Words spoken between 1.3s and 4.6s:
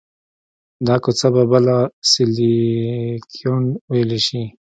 به بله سیلیکون ویلي شي